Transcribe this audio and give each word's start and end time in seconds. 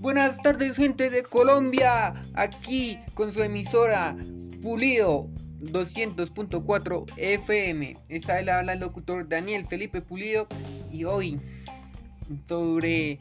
Buenas 0.00 0.40
tardes 0.40 0.76
gente 0.76 1.10
de 1.10 1.22
Colombia, 1.24 2.14
aquí 2.34 2.98
con 3.14 3.32
su 3.32 3.42
emisora 3.42 4.16
Pulido 4.62 5.28
200.4 5.60 7.04
FM. 7.16 7.96
Está 8.08 8.40
el 8.40 8.48
habla 8.48 8.72
el 8.72 8.80
locutor 8.80 9.28
Daniel 9.28 9.66
Felipe 9.66 10.00
Pulido 10.00 10.46
y 10.90 11.04
hoy 11.04 11.38
sobre 12.48 13.20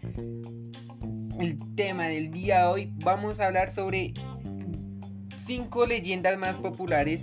el 1.39 1.75
tema 1.75 2.07
del 2.07 2.31
día 2.31 2.59
de 2.59 2.65
hoy 2.65 2.93
vamos 3.03 3.39
a 3.39 3.47
hablar 3.47 3.73
sobre 3.73 4.13
cinco 5.45 5.85
leyendas 5.85 6.37
más 6.37 6.57
populares 6.57 7.19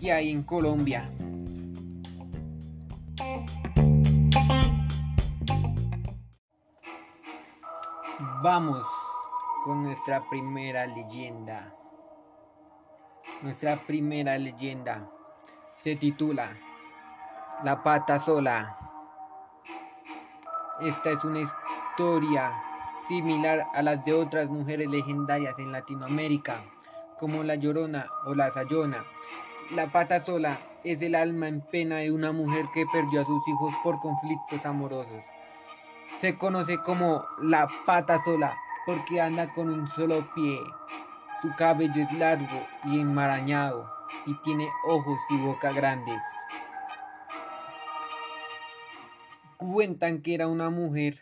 que 0.00 0.12
hay 0.12 0.30
en 0.30 0.42
Colombia. 0.42 1.10
Vamos 8.42 8.82
con 9.62 9.84
nuestra 9.84 10.28
primera 10.28 10.84
leyenda. 10.84 11.72
Nuestra 13.40 13.76
primera 13.76 14.36
leyenda 14.36 15.08
se 15.76 15.94
titula 15.94 16.50
La 17.62 17.84
pata 17.84 18.18
sola. 18.18 18.76
Esta 20.80 21.10
es 21.10 21.22
una 21.22 21.38
historia 21.38 22.52
similar 23.06 23.64
a 23.74 23.80
las 23.80 24.04
de 24.04 24.12
otras 24.12 24.48
mujeres 24.48 24.88
legendarias 24.88 25.56
en 25.60 25.70
Latinoamérica, 25.70 26.56
como 27.20 27.44
la 27.44 27.54
Llorona 27.54 28.06
o 28.26 28.34
la 28.34 28.50
Sayona. 28.50 29.04
La 29.76 29.86
pata 29.92 30.18
sola 30.18 30.58
es 30.82 31.00
el 31.00 31.14
alma 31.14 31.46
en 31.46 31.60
pena 31.60 31.98
de 31.98 32.10
una 32.10 32.32
mujer 32.32 32.66
que 32.74 32.86
perdió 32.92 33.20
a 33.20 33.24
sus 33.24 33.46
hijos 33.46 33.72
por 33.84 34.00
conflictos 34.00 34.66
amorosos. 34.66 35.31
Se 36.22 36.36
conoce 36.36 36.78
como 36.78 37.26
la 37.40 37.68
pata 37.84 38.22
sola 38.22 38.56
porque 38.86 39.20
anda 39.20 39.52
con 39.52 39.68
un 39.68 39.88
solo 39.88 40.32
pie. 40.36 40.60
Su 41.42 41.52
cabello 41.56 42.00
es 42.00 42.12
largo 42.16 42.64
y 42.84 43.00
enmarañado 43.00 43.92
y 44.24 44.34
tiene 44.42 44.68
ojos 44.86 45.18
y 45.30 45.38
boca 45.38 45.72
grandes. 45.72 46.22
Cuentan 49.56 50.22
que 50.22 50.34
era 50.36 50.46
una 50.46 50.70
mujer 50.70 51.18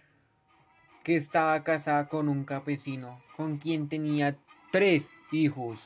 que 1.03 1.17
estaba 1.17 1.65
casada 1.65 2.09
con 2.09 2.29
un 2.29 2.45
campesino 2.45 3.23
con 3.39 3.57
quien 3.57 3.89
tenía 3.89 4.37
tres 4.71 5.11
hijos. 5.33 5.79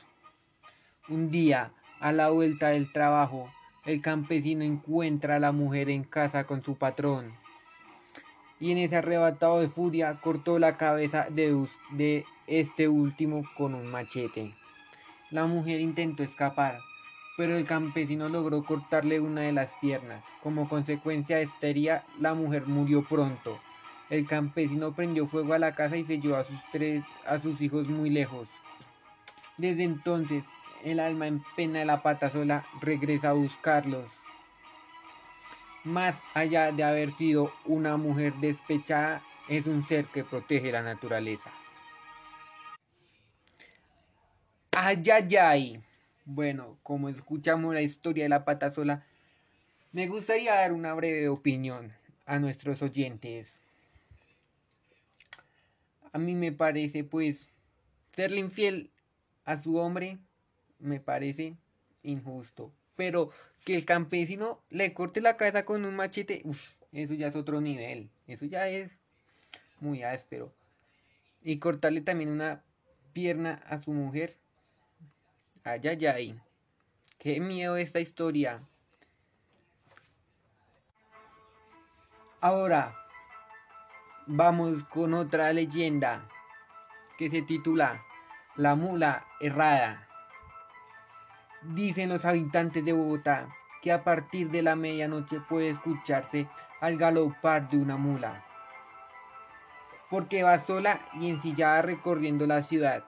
Un 1.07 1.31
día, 1.31 1.71
a 2.01 2.11
la 2.11 2.31
vuelta 2.31 2.67
del 2.67 2.91
trabajo, 2.91 3.47
el 3.85 4.01
campesino 4.01 4.65
encuentra 4.65 5.37
a 5.37 5.39
la 5.39 5.53
mujer 5.53 5.89
en 5.89 6.03
casa 6.03 6.43
con 6.43 6.61
su 6.61 6.75
patrón 6.75 7.44
y 8.65 8.71
en 8.71 8.79
ese 8.79 8.95
arrebatado 8.95 9.59
de 9.59 9.67
furia 9.67 10.17
cortó 10.19 10.57
la 10.57 10.75
cabeza 10.75 11.27
de, 11.29 11.67
de 11.91 12.25
este 12.47 12.87
último 12.87 13.43
con 13.55 13.75
un 13.75 13.85
machete. 13.85 14.55
La 15.29 15.45
mujer 15.45 15.81
intentó 15.81 16.23
escapar, 16.23 16.79
pero 17.37 17.55
el 17.55 17.67
campesino 17.67 18.27
logró 18.27 18.63
cortarle 18.63 19.19
una 19.19 19.41
de 19.41 19.51
las 19.51 19.69
piernas. 19.81 20.23
Como 20.41 20.67
consecuencia 20.67 21.37
de 21.37 21.43
esta 21.43 21.67
herida, 21.67 22.05
la 22.19 22.33
mujer 22.33 22.65
murió 22.65 23.03
pronto. 23.03 23.59
El 24.09 24.25
campesino 24.25 24.95
prendió 24.95 25.27
fuego 25.27 25.53
a 25.53 25.59
la 25.59 25.75
casa 25.75 25.97
y 25.97 26.03
se 26.03 26.19
llevó 26.19 26.37
a 26.37 26.45
sus, 26.45 26.57
tres, 26.71 27.03
a 27.27 27.37
sus 27.37 27.61
hijos 27.61 27.87
muy 27.87 28.09
lejos. 28.09 28.47
Desde 29.57 29.83
entonces, 29.83 30.43
el 30.83 30.99
alma 30.99 31.27
en 31.27 31.43
pena 31.55 31.77
de 31.77 31.85
la 31.85 32.01
pata 32.01 32.31
sola 32.31 32.65
regresa 32.81 33.29
a 33.29 33.33
buscarlos 33.33 34.24
más 35.85 36.17
allá 36.33 36.71
de 36.71 36.83
haber 36.83 37.11
sido 37.11 37.53
una 37.65 37.97
mujer 37.97 38.33
despechada, 38.35 39.21
es 39.47 39.67
un 39.67 39.83
ser 39.83 40.05
que 40.05 40.23
protege 40.23 40.71
la 40.71 40.81
naturaleza. 40.81 41.51
Ayayay. 44.71 45.81
Bueno, 46.25 46.77
como 46.83 47.07
escuchamos 47.07 47.73
la 47.73 47.81
historia 47.81 48.23
de 48.23 48.29
la 48.29 48.43
pata 48.43 48.71
sola, 48.71 49.05
me 49.91 50.07
gustaría 50.07 50.55
dar 50.55 50.73
una 50.73 50.93
breve 50.93 51.29
opinión 51.29 51.93
a 52.25 52.39
nuestros 52.39 52.81
oyentes. 52.81 53.61
A 56.11 56.17
mí 56.17 56.33
me 56.33 56.51
parece, 56.51 57.03
pues, 57.03 57.49
serle 58.13 58.39
infiel 58.39 58.89
a 59.45 59.57
su 59.57 59.77
hombre 59.77 60.17
me 60.79 60.99
parece 60.99 61.55
injusto. 62.03 62.71
Pero 62.95 63.31
que 63.65 63.75
el 63.75 63.85
campesino 63.85 64.61
le 64.69 64.93
corte 64.93 65.21
la 65.21 65.37
cabeza 65.37 65.65
con 65.65 65.85
un 65.85 65.95
machete, 65.95 66.43
eso 66.91 67.13
ya 67.13 67.27
es 67.27 67.35
otro 67.35 67.61
nivel. 67.61 68.09
Eso 68.27 68.45
ya 68.45 68.67
es 68.67 68.99
muy 69.79 70.03
áspero. 70.03 70.53
Y 71.43 71.59
cortarle 71.59 72.01
también 72.01 72.29
una 72.29 72.63
pierna 73.13 73.61
a 73.67 73.81
su 73.81 73.91
mujer. 73.91 74.37
Ay, 75.63 75.81
ay, 75.87 76.05
ay. 76.05 76.39
Qué 77.17 77.39
miedo 77.39 77.77
esta 77.77 77.99
historia. 77.99 78.61
Ahora, 82.41 82.95
vamos 84.27 84.83
con 84.83 85.13
otra 85.15 85.51
leyenda 85.53 86.27
que 87.17 87.29
se 87.29 87.41
titula 87.41 88.03
La 88.55 88.75
mula 88.75 89.25
errada. 89.39 90.07
Dicen 91.73 92.09
los 92.09 92.25
habitantes 92.25 92.85
de 92.85 92.93
Bogotá 92.93 93.47
que 93.81 93.91
a 93.91 94.03
partir 94.03 94.51
de 94.51 94.61
la 94.61 94.75
medianoche 94.75 95.39
puede 95.39 95.71
escucharse 95.71 96.47
al 96.79 96.95
galopar 96.97 97.69
de 97.69 97.77
una 97.77 97.97
mula, 97.97 98.45
porque 100.11 100.43
va 100.43 100.59
sola 100.59 100.99
y 101.19 101.27
ensillada 101.27 101.81
recorriendo 101.81 102.45
la 102.45 102.61
ciudad. 102.61 103.03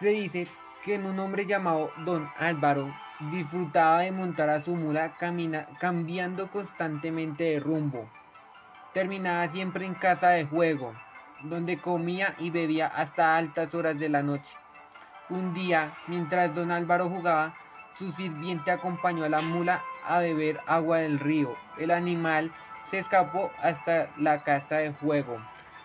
Se 0.00 0.08
dice 0.08 0.48
que 0.84 0.98
un 0.98 1.16
hombre 1.20 1.46
llamado 1.46 1.92
Don 1.98 2.28
Álvaro 2.38 2.92
disfrutaba 3.30 4.00
de 4.00 4.10
montar 4.10 4.50
a 4.50 4.60
su 4.60 4.74
mula 4.74 5.16
camina, 5.16 5.68
cambiando 5.78 6.50
constantemente 6.50 7.44
de 7.44 7.60
rumbo. 7.60 8.10
Terminaba 8.92 9.46
siempre 9.46 9.86
en 9.86 9.94
casa 9.94 10.30
de 10.30 10.44
juego, 10.44 10.92
donde 11.44 11.80
comía 11.80 12.34
y 12.38 12.50
bebía 12.50 12.88
hasta 12.88 13.36
altas 13.36 13.74
horas 13.74 13.96
de 13.96 14.08
la 14.08 14.24
noche. 14.24 14.56
Un 15.30 15.54
día, 15.54 15.92
mientras 16.08 16.52
don 16.56 16.72
Álvaro 16.72 17.08
jugaba, 17.08 17.54
su 17.96 18.10
sirviente 18.10 18.72
acompañó 18.72 19.22
a 19.22 19.28
la 19.28 19.40
mula 19.40 19.80
a 20.04 20.18
beber 20.18 20.58
agua 20.66 20.98
del 20.98 21.20
río. 21.20 21.54
El 21.78 21.92
animal 21.92 22.50
se 22.90 22.98
escapó 22.98 23.52
hasta 23.62 24.10
la 24.18 24.42
casa 24.42 24.78
de 24.78 24.92
juego, 24.92 25.38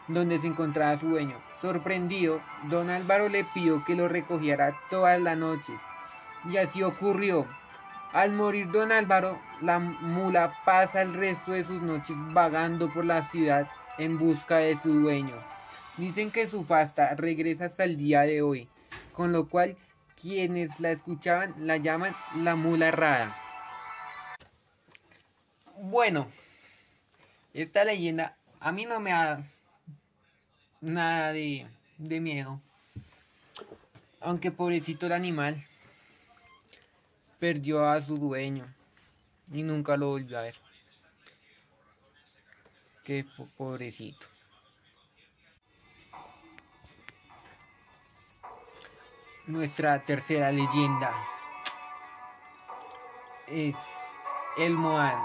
donde 0.07 0.39
se 0.39 0.47
encontraba 0.47 0.97
su 0.99 1.09
dueño. 1.09 1.37
Sorprendido, 1.61 2.41
don 2.63 2.89
Álvaro 2.89 3.29
le 3.29 3.43
pidió 3.43 3.85
que 3.85 3.95
lo 3.95 4.07
recogiera 4.07 4.75
todas 4.89 5.21
las 5.21 5.37
noches. 5.37 5.79
Y 6.49 6.57
así 6.57 6.81
ocurrió. 6.81 7.45
Al 8.13 8.31
morir 8.31 8.71
don 8.71 8.91
Álvaro, 8.91 9.37
la 9.61 9.77
mula 9.77 10.55
pasa 10.65 11.03
el 11.03 11.13
resto 11.13 11.51
de 11.51 11.65
sus 11.65 11.83
noches 11.83 12.15
vagando 12.33 12.91
por 12.91 13.05
la 13.05 13.21
ciudad 13.21 13.69
en 13.99 14.17
busca 14.17 14.57
de 14.57 14.75
su 14.75 15.01
dueño. 15.01 15.35
Dicen 15.97 16.31
que 16.31 16.47
su 16.47 16.63
fasta 16.63 17.13
regresa 17.13 17.65
hasta 17.65 17.83
el 17.83 17.95
día 17.95 18.21
de 18.21 18.41
hoy 18.41 18.69
con 19.13 19.31
lo 19.31 19.47
cual 19.47 19.77
quienes 20.19 20.79
la 20.79 20.91
escuchaban 20.91 21.53
la 21.67 21.77
llaman 21.77 22.13
la 22.37 22.55
mula 22.55 22.87
errada. 22.87 23.35
Bueno, 25.77 26.27
esta 27.53 27.83
leyenda 27.83 28.37
a 28.59 28.71
mí 28.71 28.85
no 28.85 28.99
me 28.99 29.11
da 29.11 29.43
nada 30.81 31.33
de, 31.33 31.67
de 31.97 32.19
miedo. 32.19 32.61
Aunque 34.21 34.51
pobrecito 34.51 35.05
el 35.05 35.11
animal 35.11 35.63
perdió 37.39 37.87
a 37.87 38.01
su 38.01 38.17
dueño 38.17 38.65
y 39.51 39.63
nunca 39.63 39.97
lo 39.97 40.09
volvió 40.09 40.39
a 40.39 40.43
ver. 40.43 40.55
Qué 43.03 43.25
pobrecito. 43.57 44.34
Nuestra 49.47 50.03
tercera 50.03 50.51
leyenda 50.51 51.11
es 53.45 53.75
el 54.57 54.73
Moán. 54.73 55.19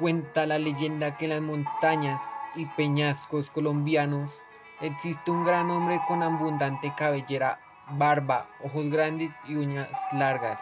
Cuenta 0.00 0.44
la 0.44 0.58
leyenda 0.58 1.16
que 1.16 1.26
en 1.26 1.30
las 1.30 1.42
montañas 1.42 2.20
y 2.56 2.66
peñascos 2.66 3.50
colombianos 3.50 4.42
existe 4.80 5.30
un 5.30 5.44
gran 5.44 5.70
hombre 5.70 6.00
con 6.08 6.24
abundante 6.24 6.92
cabellera, 6.96 7.60
barba, 7.90 8.48
ojos 8.64 8.90
grandes 8.90 9.30
y 9.46 9.54
uñas 9.54 9.88
largas. 10.10 10.60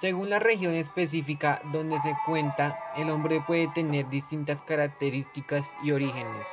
Según 0.00 0.30
la 0.30 0.38
región 0.38 0.72
específica 0.72 1.60
donde 1.64 2.00
se 2.00 2.16
cuenta, 2.24 2.78
el 2.96 3.10
hombre 3.10 3.42
puede 3.46 3.68
tener 3.68 4.08
distintas 4.08 4.62
características 4.62 5.68
y 5.82 5.92
orígenes. 5.92 6.48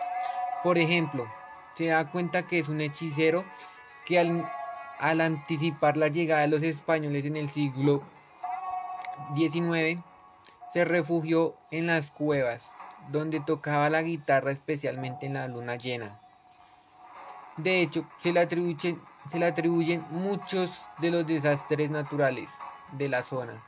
Por 0.62 0.78
ejemplo, 0.78 1.26
se 1.74 1.86
da 1.86 2.12
cuenta 2.12 2.44
que 2.44 2.60
es 2.60 2.68
un 2.68 2.82
hechicero 2.82 3.46
que 4.06 4.20
al, 4.20 4.46
anticipar 5.00 5.98
la 5.98 6.08
llegada 6.08 6.42
de 6.42 6.48
los 6.48 6.64
españoles 6.64 7.26
en 7.26 7.38
el 7.38 7.50
siglo 7.50 8.02
XIX, 9.36 10.02
se 10.72 10.86
refugió 10.86 11.56
en 11.72 11.88
las 11.88 12.12
cuevas, 12.12 12.70
donde 13.12 13.40
tocaba 13.40 13.90
la 13.90 14.02
guitarra 14.02 14.52
especialmente 14.52 15.26
en 15.26 15.34
la 15.34 15.48
luna 15.48 15.76
llena. 15.76 16.20
De 17.58 17.82
hecho, 17.82 18.06
se 18.20 18.34
le 18.34 18.40
atribuyen, 18.40 20.06
muchos 20.10 20.82
de 20.98 21.12
los 21.12 21.28
desastres 21.28 21.92
naturales 21.92 22.50
de 22.94 23.10
la 23.10 23.22
zona, 23.22 23.64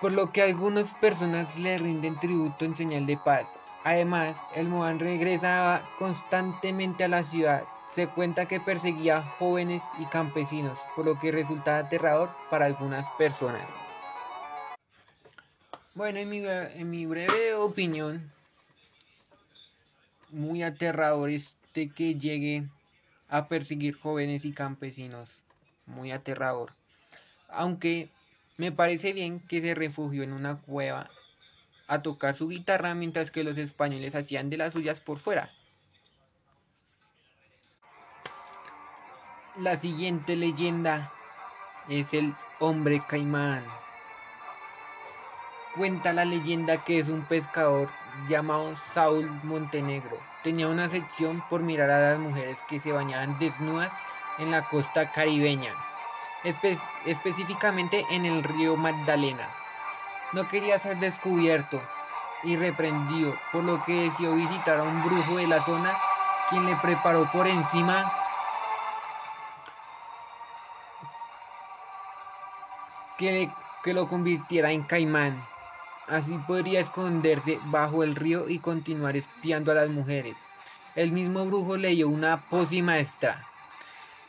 por 0.00 0.10
lo 0.10 0.32
que 0.32 0.42
algunas 0.42 0.94
personas 0.94 1.56
le 1.58 1.78
rinden 1.78 2.18
tributo 2.18 2.64
en 2.64 2.76
señal 2.76 3.06
de 3.06 3.16
paz. 3.16 3.46
Además, 3.84 4.36
el 4.56 4.68
Mohan 4.68 4.98
regresaba 4.98 5.88
constantemente 5.98 7.04
a 7.04 7.08
la 7.08 7.22
ciudad. 7.22 7.62
Se 7.94 8.08
cuenta 8.08 8.46
que 8.46 8.58
perseguía 8.58 9.22
jóvenes 9.22 9.82
y 9.98 10.06
campesinos, 10.06 10.78
por 10.96 11.04
lo 11.04 11.18
que 11.18 11.30
resultaba 11.30 11.78
aterrador 11.78 12.30
para 12.50 12.66
algunas 12.66 13.08
personas. 13.10 13.70
Bueno, 15.94 16.18
en 16.18 16.28
mi, 16.28 16.38
en 16.44 16.90
mi 16.90 17.06
breve 17.06 17.54
opinión, 17.54 18.32
muy 20.30 20.64
aterrador 20.64 21.30
este 21.30 21.90
que 21.90 22.16
llegue 22.16 22.64
a 23.28 23.46
perseguir 23.46 23.96
jóvenes 23.96 24.44
y 24.44 24.52
campesinos. 24.52 25.30
Muy 25.86 26.10
aterrador. 26.10 26.72
Aunque 27.48 28.08
me 28.56 28.72
parece 28.72 29.12
bien 29.12 29.38
que 29.38 29.60
se 29.60 29.74
refugió 29.74 30.24
en 30.24 30.32
una 30.32 30.60
cueva 30.60 31.10
a 31.86 32.02
tocar 32.02 32.34
su 32.34 32.48
guitarra 32.48 32.94
mientras 32.94 33.30
que 33.30 33.44
los 33.44 33.56
españoles 33.58 34.14
hacían 34.14 34.50
de 34.50 34.56
las 34.56 34.72
suyas 34.72 34.98
por 34.98 35.18
fuera. 35.18 35.52
La 39.58 39.76
siguiente 39.76 40.34
leyenda 40.34 41.12
es 41.88 42.12
el 42.12 42.34
hombre 42.58 43.04
caimán. 43.06 43.64
Cuenta 45.76 46.12
la 46.12 46.24
leyenda 46.24 46.82
que 46.82 46.98
es 46.98 47.08
un 47.08 47.22
pescador 47.22 47.88
llamado 48.28 48.74
Saúl 48.94 49.30
Montenegro. 49.44 50.18
Tenía 50.42 50.66
una 50.66 50.88
sección 50.88 51.40
por 51.48 51.60
mirar 51.60 51.88
a 51.90 52.00
las 52.00 52.18
mujeres 52.18 52.64
que 52.68 52.80
se 52.80 52.90
bañaban 52.90 53.38
desnudas 53.38 53.92
en 54.38 54.50
la 54.50 54.68
costa 54.68 55.12
caribeña, 55.12 55.72
específicamente 57.06 58.04
en 58.10 58.26
el 58.26 58.42
río 58.42 58.76
Magdalena. 58.76 59.48
No 60.32 60.48
quería 60.48 60.80
ser 60.80 60.98
descubierto 60.98 61.80
y 62.42 62.56
reprendido, 62.56 63.36
por 63.52 63.62
lo 63.62 63.84
que 63.84 64.10
decidió 64.10 64.34
visitar 64.34 64.80
a 64.80 64.82
un 64.82 65.04
brujo 65.04 65.36
de 65.36 65.46
la 65.46 65.62
zona, 65.62 65.96
quien 66.50 66.66
le 66.66 66.74
preparó 66.74 67.30
por 67.30 67.46
encima 67.46 68.12
que, 73.18 73.50
que 73.82 73.94
lo 73.94 74.08
convirtiera 74.08 74.72
en 74.72 74.82
caimán. 74.82 75.44
Así 76.06 76.38
podría 76.46 76.80
esconderse 76.80 77.58
bajo 77.66 78.02
el 78.04 78.14
río 78.14 78.48
y 78.48 78.58
continuar 78.58 79.16
espiando 79.16 79.72
a 79.72 79.74
las 79.74 79.88
mujeres. 79.88 80.36
El 80.94 81.12
mismo 81.12 81.44
brujo 81.46 81.76
le 81.76 81.88
dio 81.90 82.08
una 82.08 82.48
pócima 82.48 82.92
maestra 82.92 83.46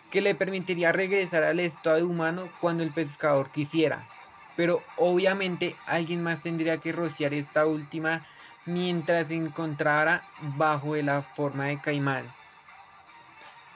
que 0.10 0.22
le 0.22 0.34
permitiría 0.34 0.94
regresar 0.94 1.44
al 1.44 1.60
estado 1.60 2.08
humano 2.08 2.48
cuando 2.62 2.84
el 2.84 2.92
pescador 2.92 3.50
quisiera. 3.52 4.08
Pero 4.56 4.82
obviamente 4.96 5.76
alguien 5.86 6.24
más 6.24 6.42
tendría 6.42 6.78
que 6.78 6.94
rociar 6.94 7.34
esta 7.34 7.66
última 7.66 8.26
mientras 8.66 9.28
se 9.28 9.36
encontrara 9.36 10.24
bajo 10.56 10.94
de 10.94 11.04
la 11.04 11.22
forma 11.22 11.66
de 11.66 11.80
caimán. 11.80 12.26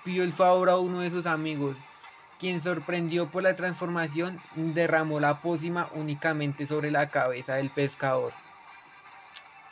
Pidió 0.05 0.23
el 0.23 0.31
favor 0.31 0.69
a 0.69 0.77
uno 0.77 1.01
de 1.01 1.09
sus 1.09 1.25
amigos, 1.25 1.75
quien 2.39 2.63
sorprendido 2.63 3.29
por 3.29 3.43
la 3.43 3.55
transformación 3.55 4.39
derramó 4.55 5.19
la 5.19 5.41
pócima 5.41 5.89
únicamente 5.93 6.65
sobre 6.65 6.89
la 6.89 7.09
cabeza 7.09 7.55
del 7.55 7.69
pescador. 7.69 8.31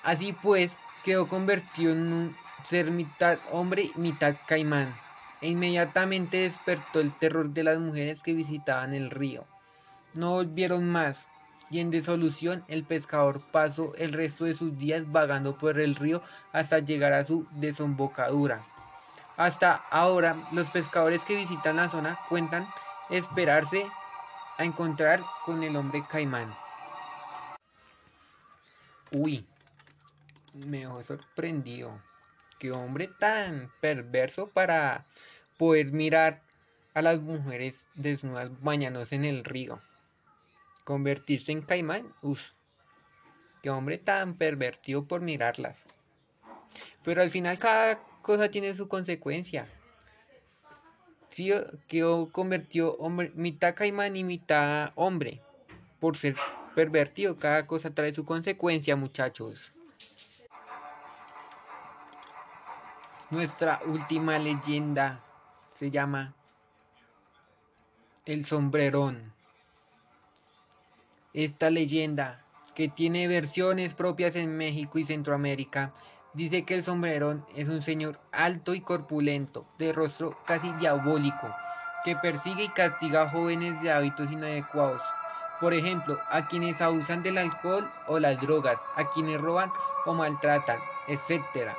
Así 0.03 0.33
pues, 0.33 0.77
quedó 1.03 1.27
convertido 1.27 1.93
en 1.93 2.13
un 2.13 2.35
ser 2.65 2.91
mitad 2.91 3.39
hombre 3.51 3.91
mitad 3.95 4.35
caimán, 4.45 4.93
e 5.41 5.49
inmediatamente 5.49 6.37
despertó 6.37 6.99
el 6.99 7.13
terror 7.13 7.49
de 7.51 7.63
las 7.63 7.79
mujeres 7.79 8.21
que 8.21 8.33
visitaban 8.33 8.93
el 8.93 9.09
río. 9.09 9.45
No 10.13 10.31
volvieron 10.31 10.89
más, 10.89 11.27
y 11.69 11.79
en 11.79 11.91
desolución 11.91 12.63
el 12.67 12.83
pescador 12.83 13.41
pasó 13.51 13.93
el 13.95 14.13
resto 14.13 14.45
de 14.45 14.55
sus 14.55 14.77
días 14.77 15.09
vagando 15.11 15.57
por 15.57 15.79
el 15.79 15.95
río 15.95 16.21
hasta 16.51 16.79
llegar 16.79 17.13
a 17.13 17.23
su 17.23 17.47
desembocadura. 17.51 18.63
Hasta 19.37 19.75
ahora, 19.91 20.35
los 20.51 20.67
pescadores 20.69 21.23
que 21.23 21.35
visitan 21.35 21.75
la 21.75 21.91
zona 21.91 22.19
cuentan 22.27 22.67
esperarse 23.11 23.87
a 24.57 24.65
encontrar 24.65 25.23
con 25.45 25.63
el 25.63 25.75
hombre 25.75 26.03
caimán. 26.09 26.57
Uy, 29.11 29.47
me 30.55 30.81
he 30.81 31.03
sorprendido. 31.03 32.01
Qué 32.57 32.71
hombre 32.71 33.07
tan 33.07 33.71
perverso 33.79 34.49
para 34.49 35.05
poder 35.57 35.91
mirar 35.91 36.41
a 36.95 37.03
las 37.03 37.21
mujeres 37.21 37.87
desnudas 37.93 38.49
bañándose 38.63 39.13
en 39.13 39.25
el 39.25 39.45
río. 39.45 39.79
Convertirse 40.83 41.51
en 41.51 41.61
caimán, 41.61 42.11
uff. 42.23 42.53
Qué 43.61 43.69
hombre 43.69 43.99
tan 43.99 44.33
pervertido 44.33 45.05
por 45.05 45.21
mirarlas. 45.21 45.85
Pero 47.03 47.21
al 47.21 47.29
final 47.29 47.59
cada 47.59 47.99
cosa 48.27 48.51
tiene 48.51 48.75
su 48.75 48.89
consecuencia. 48.89 49.69
Sí, 51.29 51.49
quedó 51.87 52.29
convertido 52.29 52.97
hombre, 52.99 53.31
mitad 53.35 53.73
caimán 53.73 54.17
y 54.17 54.25
mitad 54.25 54.91
hombre. 54.95 55.41
Por 56.01 56.17
ser 56.17 56.35
pervertido, 56.75 57.39
cada 57.39 57.65
cosa 57.65 57.89
trae 57.91 58.11
su 58.11 58.25
consecuencia, 58.25 58.97
muchachos. 58.97 59.73
Nuestra 63.29 63.79
última 63.85 64.37
leyenda 64.37 65.23
se 65.73 65.89
llama 65.89 66.35
El 68.25 68.45
sombrerón. 68.45 69.31
Esta 71.33 71.69
leyenda, 71.69 72.43
que 72.75 72.89
tiene 72.89 73.29
versiones 73.29 73.93
propias 73.93 74.35
en 74.35 74.57
México 74.57 74.99
y 74.99 75.05
Centroamérica, 75.05 75.93
Dice 76.37 76.65
que 76.65 76.75
el 76.75 76.83
sombrerón 76.83 77.43
es 77.55 77.67
un 77.67 77.81
señor 77.81 78.19
alto 78.31 78.75
y 78.75 78.81
corpulento, 78.81 79.65
de 79.79 79.91
rostro 79.91 80.37
casi 80.45 80.71
diabólico, 80.73 81.49
que 82.05 82.15
persigue 82.15 82.65
y 82.65 82.69
castiga 82.69 83.23
a 83.23 83.29
jóvenes 83.31 83.81
de 83.81 83.91
hábitos 83.91 84.31
inadecuados. 84.31 85.01
Por 85.59 85.73
ejemplo, 85.73 86.19
a 86.29 86.47
quienes 86.47 86.79
abusan 86.79 87.23
del 87.23 87.39
alcohol 87.39 87.89
o 88.07 88.19
las 88.19 88.39
drogas, 88.39 88.79
a 88.95 89.09
quienes 89.09 89.41
roban 89.41 89.71
o 90.05 90.13
maltratan, 90.13 90.77
etc. 91.07 91.71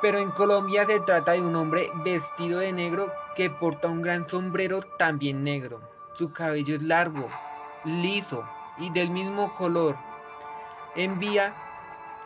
Pero 0.00 0.18
en 0.18 0.30
Colombia 0.30 0.86
se 0.86 1.00
trata 1.00 1.32
de 1.32 1.42
un 1.42 1.56
hombre 1.56 1.90
vestido 2.04 2.60
de 2.60 2.72
negro 2.72 3.12
que 3.34 3.50
porta 3.50 3.88
un 3.88 4.02
gran 4.02 4.28
sombrero 4.28 4.82
también 4.82 5.42
negro. 5.42 5.80
Su 6.12 6.32
cabello 6.32 6.76
es 6.76 6.82
largo, 6.82 7.28
liso 7.82 8.44
y 8.78 8.90
del 8.90 9.10
mismo 9.10 9.52
color. 9.56 9.96
Envía 10.94 11.56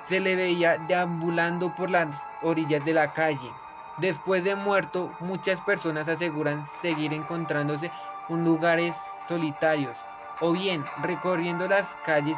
se 0.09 0.21
le 0.21 0.37
veía 0.37 0.79
deambulando 0.79 1.75
por 1.75 1.91
las 1.91 2.09
orillas 2.43 2.85
de 2.85 2.93
la 2.93 3.13
calle. 3.13 3.53
Después 3.99 4.45
de 4.45 4.57
muerto, 4.57 5.13
muchas 5.21 5.61
personas 5.61 6.09
aseguran 6.09 6.67
seguir 6.81 7.13
encontrándose 7.13 7.91
en 8.29 8.45
lugares 8.45 8.95
solitarios 9.27 9.97
o 10.41 10.53
bien 10.53 10.85
recorriendo 11.03 11.67
las 11.67 11.95
calles 12.05 12.37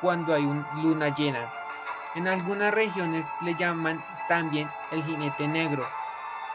cuando 0.00 0.34
hay 0.34 0.44
una 0.44 0.68
luna 0.82 1.08
llena. 1.14 1.52
En 2.14 2.28
algunas 2.28 2.74
regiones 2.74 3.26
le 3.42 3.54
llaman 3.54 4.04
también 4.28 4.68
el 4.90 5.02
jinete 5.02 5.48
negro. 5.48 5.86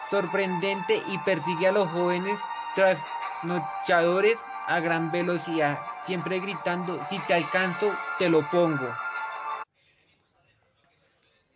Sorprendente 0.09 1.01
y 1.07 1.17
persigue 1.19 1.67
a 1.67 1.71
los 1.71 1.89
jóvenes 1.89 2.39
trasnochadores 2.75 4.37
a 4.67 4.79
gran 4.79 5.11
velocidad, 5.11 5.79
siempre 6.05 6.39
gritando, 6.39 6.99
si 7.09 7.19
te 7.19 7.33
alcanzo, 7.33 7.93
te 8.19 8.29
lo 8.29 8.47
pongo. 8.49 9.04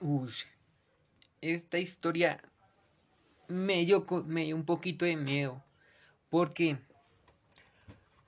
Uy, 0.02 0.32
esta 1.42 1.78
historia 1.78 2.40
me 3.50 3.84
dio, 3.84 4.06
me 4.26 4.54
un 4.54 4.64
poquito 4.64 5.04
de 5.04 5.18
miedo. 5.18 5.62
Porque, 6.30 6.78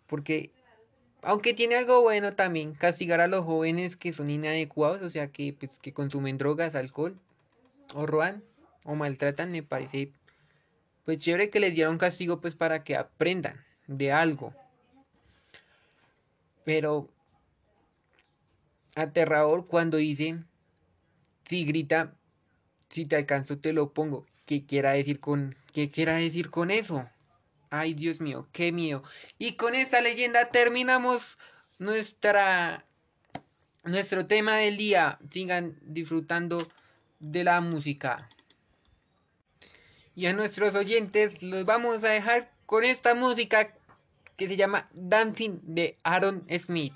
porque, 0.08 0.52
aunque 1.22 1.54
tiene 1.54 1.76
algo 1.76 2.02
bueno 2.02 2.34
también, 2.34 2.74
castigar 2.74 3.22
a 3.22 3.28
los 3.28 3.46
jóvenes 3.46 3.96
que 3.96 4.12
son 4.12 4.30
inadecuados, 4.30 5.02
o 5.02 5.10
sea, 5.10 5.32
que, 5.32 5.54
pues, 5.54 5.80
que 5.80 5.94
consumen 5.94 6.38
drogas, 6.38 6.76
alcohol, 6.76 7.18
o 7.94 8.06
roban, 8.06 8.44
o 8.84 8.96
maltratan, 8.96 9.52
me 9.52 9.64
parece, 9.64 10.12
pues 11.06 11.20
chévere 11.20 11.50
que 11.50 11.60
les 11.60 11.74
dieron 11.74 11.98
castigo, 11.98 12.42
pues 12.42 12.56
para 12.56 12.84
que 12.84 12.98
aprendan 12.98 13.64
de 13.88 14.12
algo. 14.12 14.54
Pero, 16.66 17.10
aterrador 18.96 19.68
cuando 19.68 19.98
dice 19.98 20.44
si 21.52 21.66
grita, 21.66 22.14
si 22.88 23.06
te 23.06 23.18
alcanzo 23.18 23.58
te 23.58 23.74
lo 23.74 23.92
pongo. 23.92 24.26
¿Qué 24.46 24.66
quiera 24.66 24.94
decir 24.94 25.20
con, 25.20 25.54
qué 25.74 25.92
quiera 25.92 26.16
decir 26.16 26.50
con 26.50 26.72
eso? 26.72 27.10
Ay, 27.70 27.94
Dios 27.94 28.22
mío, 28.22 28.48
qué 28.54 28.72
miedo. 28.72 29.04
Y 29.38 29.56
con 29.56 29.76
esta 29.76 30.00
leyenda 30.00 30.50
terminamos 30.50 31.38
nuestra 31.78 32.86
nuestro 33.84 34.28
tema 34.28 34.56
del 34.56 34.78
día. 34.78 35.20
Sigan 35.30 35.78
disfrutando 35.82 36.72
de 37.20 37.44
la 37.44 37.60
música. 37.60 38.30
Y 40.16 40.28
a 40.28 40.34
nuestros 40.34 40.74
oyentes 40.74 41.44
los 41.44 41.66
vamos 41.66 42.06
a 42.06 42.12
dejar 42.12 42.50
con 42.66 42.86
esta 42.86 43.14
música 43.14 43.76
que 44.38 44.48
se 44.48 44.56
llama 44.56 44.90
Dancing 44.94 45.60
de 45.64 45.98
Aaron 46.04 46.48
Smith. 46.58 46.94